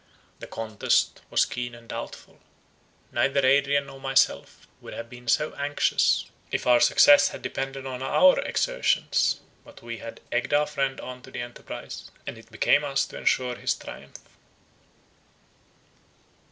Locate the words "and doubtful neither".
1.75-3.45